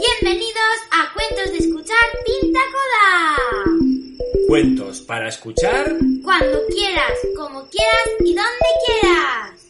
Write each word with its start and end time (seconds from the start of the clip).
Bienvenidos 0.00 0.78
a 0.92 1.12
Cuentos 1.12 1.52
de 1.52 1.58
Escuchar 1.58 1.98
Pinta 2.24 2.60
Coda. 2.72 3.36
Cuentos 4.48 5.00
para 5.00 5.28
escuchar 5.28 5.94
Cuando 6.24 6.58
quieras, 6.68 7.12
como 7.36 7.68
quieras 7.68 8.08
y 8.20 8.34
donde 8.34 8.70
quieras. 8.86 9.66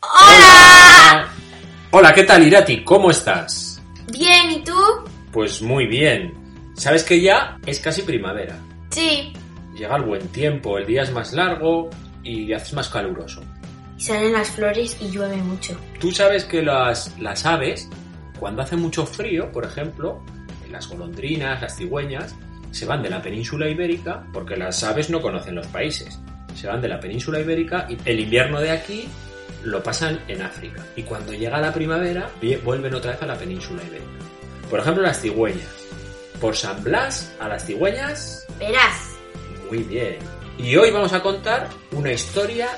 ¡Hola! 0.00 1.28
Hola, 1.90 2.14
¿qué 2.14 2.22
tal 2.22 2.46
Irati? 2.46 2.82
¿Cómo 2.82 3.10
estás? 3.10 3.82
Bien, 4.10 4.52
¿y 4.52 4.64
tú? 4.64 4.72
Pues 5.32 5.60
muy 5.60 5.86
bien. 5.86 6.32
¿Sabes 6.76 7.04
que 7.04 7.20
ya 7.20 7.58
es 7.66 7.78
casi 7.78 8.00
primavera? 8.00 8.58
Sí. 8.88 9.34
Llega 9.76 9.96
el 9.96 10.04
buen 10.04 10.26
tiempo, 10.28 10.78
el 10.78 10.86
día 10.86 11.02
es 11.02 11.12
más 11.12 11.34
largo 11.34 11.90
y 12.22 12.54
hace 12.54 12.74
más 12.74 12.88
caluroso. 12.88 13.42
Salen 14.04 14.34
las 14.34 14.50
flores 14.50 14.98
y 15.00 15.08
llueve 15.08 15.36
mucho. 15.36 15.80
Tú 15.98 16.12
sabes 16.12 16.44
que 16.44 16.60
las, 16.60 17.18
las 17.18 17.46
aves, 17.46 17.88
cuando 18.38 18.60
hace 18.60 18.76
mucho 18.76 19.06
frío, 19.06 19.50
por 19.50 19.64
ejemplo, 19.64 20.22
las 20.70 20.86
golondrinas, 20.88 21.62
las 21.62 21.74
cigüeñas, 21.78 22.34
se 22.70 22.84
van 22.84 23.02
de 23.02 23.08
la 23.08 23.22
península 23.22 23.66
ibérica 23.66 24.26
porque 24.30 24.58
las 24.58 24.84
aves 24.84 25.08
no 25.08 25.22
conocen 25.22 25.54
los 25.54 25.66
países. 25.68 26.18
Se 26.54 26.66
van 26.66 26.82
de 26.82 26.88
la 26.88 27.00
península 27.00 27.40
ibérica 27.40 27.86
y 27.88 27.96
el 28.04 28.20
invierno 28.20 28.60
de 28.60 28.72
aquí 28.72 29.08
lo 29.62 29.82
pasan 29.82 30.20
en 30.28 30.42
África. 30.42 30.84
Y 30.96 31.04
cuando 31.04 31.32
llega 31.32 31.58
la 31.58 31.72
primavera, 31.72 32.28
vuelven 32.62 32.94
otra 32.94 33.12
vez 33.12 33.22
a 33.22 33.26
la 33.26 33.38
península 33.38 33.82
ibérica. 33.84 34.10
Por 34.68 34.80
ejemplo, 34.80 35.02
las 35.02 35.22
cigüeñas. 35.22 35.88
Por 36.42 36.54
San 36.54 36.84
Blas, 36.84 37.32
a 37.40 37.48
las 37.48 37.64
cigüeñas, 37.64 38.46
Verás. 38.58 39.16
muy 39.70 39.78
bien. 39.78 40.18
Y 40.58 40.76
hoy 40.76 40.90
vamos 40.90 41.14
a 41.14 41.22
contar 41.22 41.70
una 41.92 42.12
historia 42.12 42.68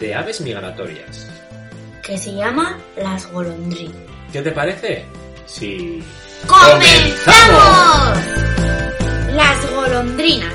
de 0.00 0.14
aves 0.14 0.40
migratorias. 0.40 1.28
Que 2.02 2.18
se 2.18 2.34
llama 2.34 2.78
Las 2.96 3.30
Golondrinas. 3.30 3.96
¿Qué 4.32 4.42
te 4.42 4.50
parece? 4.52 5.04
Sí. 5.46 6.02
¡Comenzamos! 6.46 8.18
Las 9.32 9.70
golondrinas. 9.72 10.52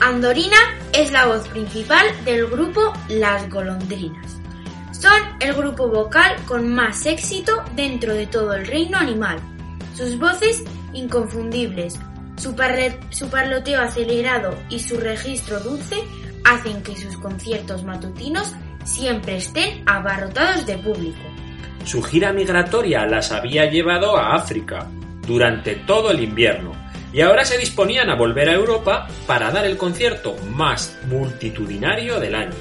Andorina 0.00 0.56
es 0.92 1.10
la 1.12 1.26
voz 1.26 1.46
principal 1.48 2.06
del 2.24 2.46
grupo 2.46 2.92
Las 3.08 3.48
Golondrinas. 3.48 4.36
Son 4.92 5.12
el 5.40 5.54
grupo 5.54 5.88
vocal 5.88 6.36
con 6.46 6.68
más 6.74 7.06
éxito 7.06 7.62
dentro 7.74 8.12
de 8.14 8.26
todo 8.26 8.54
el 8.54 8.66
reino 8.66 8.98
animal. 8.98 9.38
Sus 9.94 10.18
voces 10.18 10.62
inconfundibles, 10.92 11.94
su, 12.36 12.54
parle- 12.54 12.98
su 13.10 13.28
parloteo 13.28 13.80
acelerado 13.80 14.56
y 14.68 14.80
su 14.80 14.98
registro 14.98 15.60
dulce 15.60 15.96
hacen 16.44 16.82
que 16.82 16.96
sus 16.96 17.16
conciertos 17.18 17.84
matutinos 17.84 18.52
siempre 18.84 19.36
estén 19.36 19.82
abarrotados 19.86 20.66
de 20.66 20.78
público. 20.78 21.22
Su 21.84 22.02
gira 22.02 22.32
migratoria 22.32 23.04
las 23.06 23.32
había 23.32 23.66
llevado 23.66 24.16
a 24.16 24.34
África 24.34 24.88
durante 25.26 25.74
todo 25.74 26.10
el 26.10 26.20
invierno 26.22 26.72
y 27.12 27.20
ahora 27.20 27.44
se 27.44 27.58
disponían 27.58 28.10
a 28.10 28.16
volver 28.16 28.48
a 28.48 28.54
Europa 28.54 29.06
para 29.26 29.50
dar 29.50 29.64
el 29.64 29.76
concierto 29.76 30.36
más 30.50 30.98
multitudinario 31.06 32.18
del 32.18 32.34
año, 32.34 32.54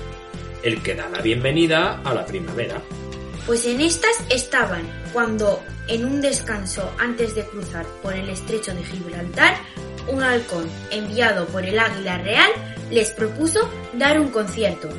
el 0.64 0.82
que 0.84 0.94
da 0.94 1.10
la 1.10 1.22
bienvenida 1.22 2.02
a 2.04 2.14
la 2.14 2.26
primavera. 2.26 2.82
Pues 3.46 3.66
en 3.66 3.82
estas 3.82 4.24
estaban 4.30 4.84
cuando, 5.12 5.62
en 5.88 6.06
un 6.06 6.22
descanso 6.22 6.94
antes 7.00 7.36
de 7.36 7.46
cruzar 7.46 7.86
por 8.02 8.14
el 8.14 8.30
estrecho 8.30 8.74
de 8.74 8.84
Gibraltar, 8.84 9.56
un 10.08 10.22
halcón 10.22 10.70
enviado 10.92 11.48
por 11.48 11.66
el 11.66 11.80
Águila 11.80 12.20
Real 12.20 12.52
les 12.92 13.10
propuso 13.12 13.70
dar 13.94 14.20
un 14.20 14.30
concierto. 14.30 14.90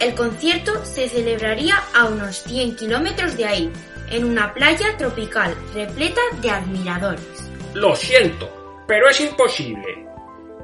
El 0.00 0.14
concierto 0.14 0.84
se 0.84 1.08
celebraría 1.08 1.74
a 1.92 2.04
unos 2.04 2.42
100 2.44 2.76
kilómetros 2.76 3.36
de 3.36 3.44
ahí, 3.44 3.72
en 4.10 4.24
una 4.24 4.54
playa 4.54 4.96
tropical 4.96 5.56
repleta 5.74 6.20
de 6.40 6.50
admiradores. 6.50 7.50
Lo 7.74 7.96
siento, 7.96 8.84
pero 8.86 9.08
es 9.08 9.20
imposible. 9.20 10.06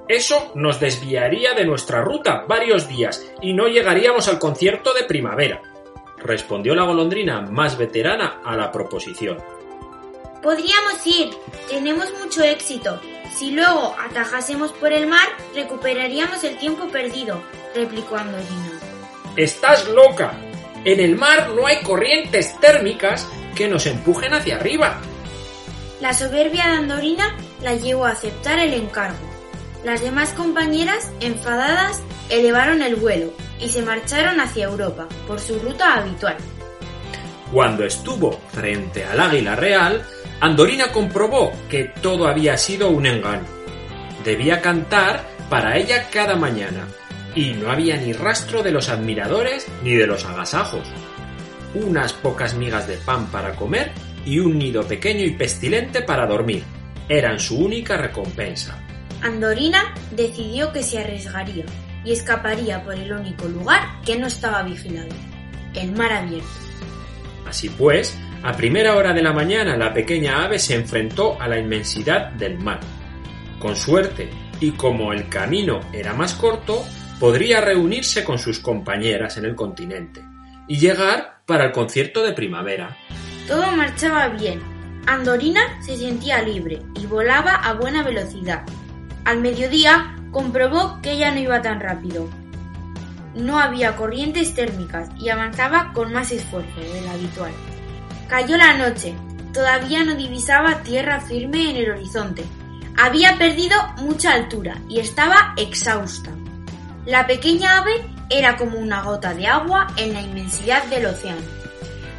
Eso 0.09 0.53
nos 0.55 0.79
desviaría 0.79 1.55
de 1.55 1.65
nuestra 1.65 2.03
ruta 2.03 2.45
varios 2.47 2.89
días 2.89 3.25
y 3.43 3.55
no 3.55 3.67
llegaríamos 3.67 4.29
al 4.29 4.39
concierto 4.39 4.95
de 4.95 5.05
primavera, 5.05 5.63
respondió 6.19 6.75
la 6.75 6.85
golondrina 6.85 7.41
más 7.41 7.77
veterana 7.77 8.41
a 8.45 8.57
la 8.57 8.71
proposición. 8.71 9.39
Podríamos 10.43 11.07
ir, 11.07 11.31
tenemos 11.69 12.13
mucho 12.23 12.43
éxito. 12.43 13.01
Si 13.35 13.51
luego 13.51 13.97
atajásemos 13.99 14.73
por 14.73 14.93
el 14.93 15.07
mar, 15.07 15.27
recuperaríamos 15.55 16.45
el 16.45 16.59
tiempo 16.59 16.87
perdido, 16.89 17.43
replicó 17.75 18.17
Andorina. 18.17 18.74
¡Estás 19.37 19.89
loca! 19.89 20.33
En 20.85 21.01
el 21.01 21.17
mar 21.17 21.51
no 21.57 21.67
hay 21.67 21.83
corrientes 21.83 22.59
térmicas 22.61 23.27
que 23.57 23.67
nos 23.67 23.87
empujen 23.87 24.33
hacia 24.33 24.57
arriba. 24.57 25.01
La 26.01 26.15
soberbia 26.15 26.67
de 26.67 26.73
Andorina 26.73 27.35
la 27.61 27.75
llevó 27.75 28.07
a 28.07 28.11
aceptar 28.11 28.61
el 28.61 28.75
encargo. 28.75 29.19
Las 29.83 30.03
demás 30.03 30.33
compañeras, 30.35 31.11
enfadadas, 31.19 32.01
elevaron 32.31 32.81
el 32.81 32.95
vuelo 32.95 33.33
y 33.59 33.69
se 33.71 33.83
marcharon 33.83 34.39
hacia 34.39 34.67
Europa 34.67 35.09
por 35.27 35.41
su 35.41 35.59
ruta 35.59 35.95
habitual. 35.95 36.37
Cuando 37.53 37.85
estuvo 37.85 38.39
frente 38.53 39.05
al 39.05 39.19
águila 39.19 39.57
real, 39.57 40.05
Andorina 40.41 40.93
comprobó 40.93 41.53
que 41.69 41.85
todo 42.01 42.29
había 42.29 42.57
sido 42.57 42.91
un 42.91 43.07
engaño. 43.07 43.47
Debía 44.25 44.61
cantar 44.61 45.25
para 45.51 45.77
ella 45.77 46.09
cada 46.11 46.37
mañana, 46.37 46.87
y 47.35 47.53
no 47.53 47.71
había 47.71 47.97
ni 47.97 48.13
rastro 48.13 48.63
de 48.63 48.71
los 48.71 48.89
admiradores 48.89 49.67
ni 49.83 49.95
de 49.95 50.07
los 50.07 50.25
agasajos. 50.25 50.89
Unas 51.75 52.13
pocas 52.13 52.55
migas 52.55 52.87
de 52.87 52.97
pan 52.97 53.27
para 53.27 53.57
comer 53.57 53.93
y 54.25 54.39
un 54.39 54.59
nido 54.59 54.83
pequeño 54.87 55.25
y 55.25 55.31
pestilente 55.31 56.03
para 56.03 56.27
dormir 56.27 56.63
eran 57.09 57.39
su 57.39 57.59
única 57.59 57.97
recompensa. 57.97 58.79
Andorina 59.23 59.95
decidió 60.13 60.73
que 60.73 60.83
se 60.83 60.99
arriesgaría 60.99 61.65
y 62.05 62.13
escaparía 62.13 62.85
por 62.85 62.95
el 62.95 63.13
único 63.13 63.49
lugar 63.49 64.01
que 64.05 64.19
no 64.19 64.27
estaba 64.27 64.63
vigilado, 64.63 65.09
el 65.75 65.93
mar 65.93 66.13
abierto. 66.13 66.49
Así 67.47 67.69
pues, 67.71 68.17
a 68.43 68.53
primera 68.53 68.97
hora 68.97 69.13
de 69.13 69.23
la 69.23 69.33
mañana 69.33 69.77
la 69.77 69.93
pequeña 69.93 70.45
ave 70.45 70.59
se 70.59 70.75
enfrentó 70.75 71.41
a 71.41 71.49
la 71.49 71.59
inmensidad 71.59 72.33
del 72.33 72.59
mar. 72.59 72.81
Con 73.59 73.75
suerte, 73.75 74.29
y 74.61 74.73
como 74.73 75.13
el 75.13 75.29
camino 75.29 75.81
era 75.93 76.13
más 76.13 76.35
corto, 76.35 76.85
podría 77.19 77.61
reunirse 77.61 78.25
con 78.25 78.39
sus 78.39 78.59
compañeras 78.59 79.37
en 79.37 79.45
el 79.45 79.55
continente 79.55 80.23
y 80.67 80.79
llegar 80.79 81.41
para 81.47 81.67
el 81.67 81.73
concierto 81.73 82.23
de 82.23 82.33
primavera. 82.33 82.97
Todo 83.47 83.71
marchaba 83.73 84.29
bien. 84.29 84.63
Andorina 85.07 85.83
se 85.83 85.97
sentía 85.97 86.43
libre 86.43 86.81
y 86.99 87.07
volaba 87.07 87.55
a 87.55 87.75
buena 87.75 88.03
velocidad. 88.03 88.65
Al 89.25 89.41
mediodía 89.41 90.17
comprobó 90.31 91.01
que 91.03 91.19
ya 91.19 91.31
no 91.31 91.41
iba 91.41 91.61
tan 91.61 91.81
rápido. 91.81 92.29
No 93.35 93.59
había 93.59 93.97
corrientes 93.97 94.55
térmicas 94.55 95.09
y 95.19 95.29
avanzaba 95.29 95.93
con 95.93 96.13
más 96.13 96.33
esfuerzo 96.33 96.81
del 96.81 97.07
habitual. 97.09 97.53
Cayó 98.29 98.57
la 98.57 98.77
noche. 98.77 99.15
Todavía 99.53 100.05
no 100.05 100.15
divisaba 100.15 100.83
tierra 100.83 101.21
firme 101.21 101.71
en 101.71 101.77
el 101.77 101.91
horizonte. 101.91 102.45
Había 102.97 103.37
perdido 103.39 103.77
mucha 103.99 104.33
altura 104.33 104.81
y 104.89 105.01
estaba 105.01 105.55
exhausta. 105.57 106.31
La 107.07 107.27
pequeña 107.27 107.79
ave 107.79 108.07
era 108.31 108.57
como 108.57 108.79
una 108.79 109.03
gota 109.03 109.35
de 109.35 109.47
agua 109.47 109.89
en 109.97 110.15
la 110.15 110.23
inmensidad 110.23 110.85
del 110.85 111.07
océano. 111.07 111.43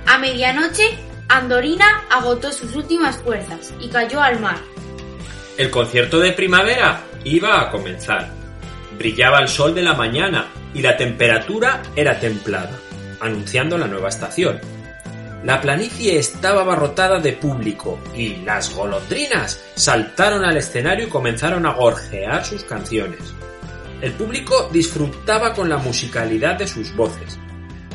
A 0.06 0.20
medianoche, 0.20 0.84
Andorina 1.28 2.04
agotó 2.12 2.52
sus 2.52 2.76
últimas 2.76 3.18
fuerzas 3.18 3.74
y 3.80 3.90
cayó 3.90 4.22
al 4.22 4.40
mar. 4.40 4.58
El 5.58 5.72
concierto 5.72 6.20
de 6.20 6.34
primavera 6.34 7.02
iba 7.24 7.62
a 7.62 7.72
comenzar. 7.72 8.30
Brillaba 8.98 9.40
el 9.40 9.48
sol 9.48 9.74
de 9.74 9.82
la 9.82 9.96
mañana 9.96 10.50
y 10.74 10.82
la 10.84 10.96
temperatura 10.96 11.82
era 11.96 12.20
templada, 12.20 12.78
anunciando 13.20 13.80
la 13.80 13.88
nueva 13.88 14.10
estación. 14.10 14.60
La 15.44 15.62
planicie 15.62 16.20
estaba 16.20 16.62
abarrotada 16.62 17.20
de 17.20 17.34
público 17.34 18.00
y 18.16 18.38
las 18.38 18.74
golondrinas 18.76 19.64
saltaron 19.76 20.46
al 20.46 20.58
escenario 20.58 21.08
y 21.08 21.10
comenzaron 21.10 21.66
a 21.66 21.74
gorjear 21.74 22.46
sus 22.46 22.64
canciones. 22.64 23.34
El 24.02 24.14
público 24.14 24.70
disfrutaba 24.72 25.54
con 25.54 25.70
la 25.70 25.78
musicalidad 25.78 26.58
de 26.58 26.68
sus 26.68 26.96
voces. 26.96 27.40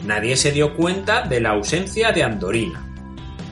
nadie 0.04 0.34
se 0.36 0.50
dio 0.50 0.74
cuenta 0.74 1.22
de 1.22 1.40
la 1.40 1.50
ausencia 1.50 2.10
de 2.10 2.22
Andorina. 2.22 2.86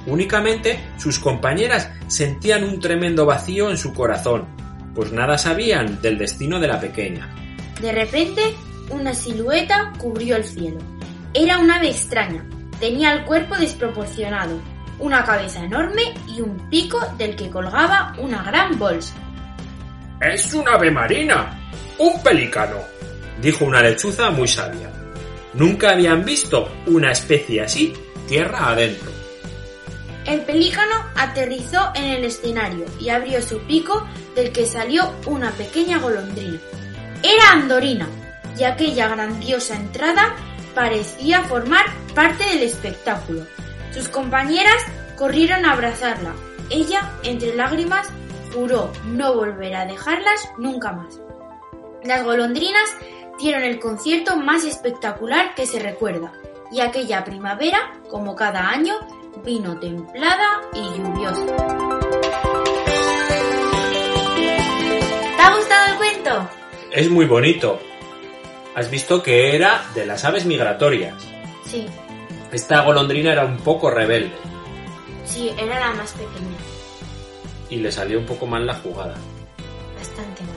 Únicamente 0.07 0.81
sus 0.97 1.19
compañeras 1.19 1.91
sentían 2.07 2.65
un 2.65 2.81
tremendo 2.81 3.27
vacío 3.27 3.71
en 3.71 3.77
su 3.77 3.93
corazón, 3.93 4.47
pues 4.95 5.13
nada 5.13 5.37
sabían 5.37 6.01
del 6.01 6.17
destino 6.17 6.59
de 6.59 6.69
la 6.69 6.81
pequeña. 6.81 7.29
De 7.83 7.93
repente, 7.93 8.55
una 8.91 9.13
silueta 9.13 9.93
cubrió 9.99 10.37
el 10.37 10.45
cielo. 10.45 10.79
Era 11.35 11.59
un 11.59 11.71
ave 11.71 11.91
extraña. 11.91 12.45
Tenía 12.81 13.13
el 13.13 13.25
cuerpo 13.25 13.57
desproporcionado, 13.57 14.59
una 14.99 15.25
cabeza 15.25 15.63
enorme 15.63 16.15
y 16.27 16.41
un 16.41 16.69
pico 16.71 16.99
del 17.19 17.37
que 17.37 17.51
colgaba 17.51 18.15
una 18.19 18.43
gran 18.43 18.79
bolsa. 18.79 19.15
Es 20.21 20.53
un 20.53 20.69
ave 20.69 20.91
marina, 20.91 21.71
un 21.99 22.21
pelícano, 22.25 22.79
dijo 23.41 23.65
una 23.65 23.81
lechuza 23.81 24.31
muy 24.31 24.49
sabia. 24.49 24.91
Nunca 25.55 25.93
habían 25.93 26.25
visto 26.25 26.73
una 26.87 27.13
especie 27.13 27.63
así 27.63 27.95
tierra 28.27 28.71
adentro. 28.71 29.13
El 30.27 30.41
pelícano 30.41 31.07
aterrizó 31.15 31.93
en 31.95 32.05
el 32.05 32.25
escenario 32.25 32.85
y 32.99 33.11
abrió 33.11 33.41
su 33.41 33.61
pico 33.61 34.09
del 34.35 34.51
que 34.51 34.67
salió 34.67 35.15
una 35.27 35.53
pequeña 35.53 35.99
golondrina. 35.99 36.59
Era 37.23 37.53
Andorina, 37.53 38.09
y 38.59 38.65
aquella 38.65 39.09
grandiosa 39.09 39.77
entrada 39.77 40.35
parecía 40.75 41.43
formar 41.45 41.87
parte 42.17 42.45
del 42.45 42.65
espectáculo. 42.65 43.47
Sus 43.95 44.09
compañeras 44.09 44.85
corrieron 45.17 45.65
a 45.65 45.73
abrazarla. 45.73 46.35
Ella, 46.71 47.13
entre 47.23 47.55
lágrimas, 47.55 48.09
juró 48.53 48.91
no 49.05 49.35
volver 49.35 49.75
a 49.75 49.87
dejarlas 49.87 50.49
nunca 50.59 50.93
más. 50.93 51.21
Las 52.05 52.25
golondrinas 52.25 52.89
dieron 53.39 53.63
el 53.63 53.79
concierto 53.79 54.37
más 54.37 54.65
espectacular 54.65 55.55
que 55.55 55.67
se 55.67 55.79
recuerda, 55.79 56.33
y 56.71 56.81
aquella 56.81 57.25
primavera, 57.25 57.79
como 58.09 58.35
cada 58.37 58.69
año, 58.69 58.95
vino 59.45 59.79
templada 59.79 60.61
y 60.75 60.83
lluviosa. 60.97 61.47
¿Te 65.37 65.43
ha 65.43 65.57
gustado 65.57 65.93
el 65.93 65.97
cuento? 65.97 66.49
Es 66.91 67.11
muy 67.11 67.27
bonito. 67.27 67.79
Has 68.75 68.91
visto 68.91 69.23
que 69.23 69.57
era 69.57 69.83
de 69.95 70.07
las 70.07 70.25
aves 70.25 70.45
migratorias. 70.45 71.15
Sí, 71.65 71.87
Esta 72.53 72.83
golondrina 72.83 73.33
era 73.33 73.45
un 73.45 73.59
poco 73.59 73.91
rebelde 73.91 74.49
sí, 75.29 75.53
era 75.59 75.79
la 75.79 75.93
más 75.93 76.13
pequeña, 76.13 76.57
y 77.71 77.77
le 77.77 77.91
salió 77.93 78.19
un 78.19 78.27
poco 78.27 78.47
mal 78.47 78.67
la 78.67 78.75
jugada. 78.75 79.15
bastante 79.97 80.43
mal. 80.45 80.55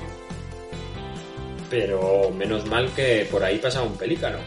Pero 1.70 2.30
menos 2.32 2.66
mal 2.68 2.90
que 2.96 3.28
por 3.32 3.44
ahí 3.44 3.58
pasaba 3.58 3.86
un 3.86 3.98
pelícano. 3.98 4.38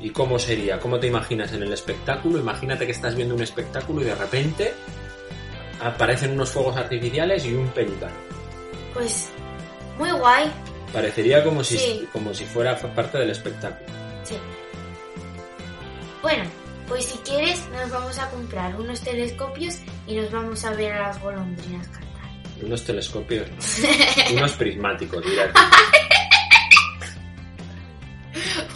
¿Y 0.00 0.10
cómo 0.10 0.38
sería? 0.38 0.78
¿Cómo 0.80 0.98
te 0.98 1.06
imaginas 1.08 1.52
en 1.52 1.62
el 1.62 1.72
espectáculo? 1.72 2.38
Imagínate 2.38 2.86
que 2.86 2.92
estás 2.92 3.14
viendo 3.14 3.34
un 3.34 3.42
espectáculo 3.42 4.00
y 4.00 4.04
de 4.04 4.14
repente 4.14 4.72
aparecen 5.82 6.32
unos 6.32 6.50
fuegos 6.50 6.76
artificiales 6.76 7.44
y 7.44 7.54
un 7.54 7.68
pelícano. 7.68 8.14
Pues 8.94 9.28
muy 9.98 10.10
guay, 10.12 10.50
Parecería 10.92 11.44
como 11.44 11.62
si, 11.62 11.78
Sí. 11.78 12.08
como 12.12 12.34
si 12.34 12.44
fuera 12.46 12.76
parte 12.76 13.18
del 13.18 13.30
espectáculo. 13.30 13.86
sí. 14.24 14.36
Bueno, 16.22 16.44
pues 16.88 17.04
si 17.06 17.18
quieres 17.18 17.66
nos 17.70 17.88
vamos 17.90 18.18
a 18.18 18.28
comprar 18.30 18.74
unos 18.78 19.00
telescopios 19.00 19.76
y 20.06 20.16
nos 20.16 20.30
vamos 20.30 20.64
a 20.64 20.72
ver 20.72 20.92
a 20.92 21.08
las 21.08 21.20
golondrinas 21.20 21.86
cantar. 21.88 22.30
Unos 22.62 22.84
telescopios, 22.84 23.48
no. 23.48 23.56
unos 24.36 24.52
prismáticos, 24.52 25.24
dirás. 25.24 25.50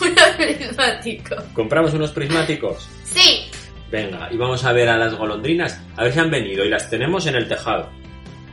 Unos 0.01 0.29
prismáticos. 0.37 1.45
¿Compramos 1.55 1.95
unos 1.95 2.11
prismáticos? 2.11 2.89
Sí. 3.05 3.47
Venga, 3.91 4.29
y 4.31 4.37
vamos 4.37 4.65
a 4.65 4.73
ver 4.73 4.89
a 4.89 4.97
las 4.97 5.15
golondrinas, 5.15 5.81
a 5.97 6.03
ver 6.03 6.13
si 6.13 6.19
han 6.19 6.31
venido 6.31 6.65
y 6.65 6.69
las 6.69 6.91
tenemos 6.91 7.27
en 7.27 7.37
el 7.37 7.49
tejado. 7.49 7.91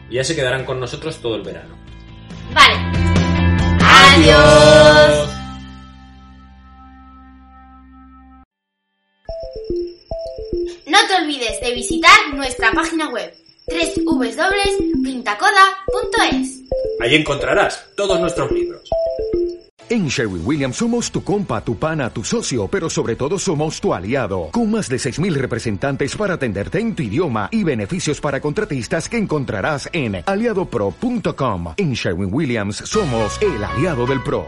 Y 0.10 0.16
ya 0.16 0.24
se 0.24 0.36
quedarán 0.36 0.66
con 0.66 0.80
nosotros 0.80 1.20
todo 1.20 1.36
el 1.36 1.42
verano. 1.42 1.76
Vale. 2.54 2.76
Adiós. 3.84 5.41
Olvides 11.22 11.62
de 11.62 11.74
visitar 11.74 12.34
nuestra 12.34 12.72
página 12.72 13.10
web 13.10 13.34
www.pintacoda.es. 13.68 16.62
Allí 17.00 17.16
encontrarás 17.16 17.86
todos 17.96 18.20
nuestros 18.20 18.52
libros. 18.52 18.82
En 19.90 20.08
Sherwin 20.08 20.42
Williams 20.46 20.78
somos 20.78 21.12
tu 21.12 21.24
compa, 21.24 21.64
tu 21.64 21.78
pana, 21.78 22.10
tu 22.10 22.24
socio, 22.24 22.68
pero 22.70 22.90
sobre 22.90 23.16
todo 23.18 23.38
somos 23.38 23.82
tu 23.82 23.94
aliado, 23.94 24.48
con 24.52 24.72
más 24.72 24.88
de 24.88 24.96
6.000 24.96 25.34
representantes 25.34 26.16
para 26.16 26.36
atenderte 26.36 26.80
en 26.80 26.96
tu 26.96 27.04
idioma 27.04 27.50
y 27.52 27.66
beneficios 27.66 28.22
para 28.22 28.40
contratistas 28.40 29.10
que 29.10 29.18
encontrarás 29.18 29.90
en 29.92 30.24
aliadopro.com. 30.26 31.74
En 31.76 31.92
Sherwin 31.94 32.34
Williams 32.34 32.78
somos 32.78 33.38
el 33.42 33.62
aliado 33.64 34.06
del 34.06 34.24
PRO. 34.24 34.46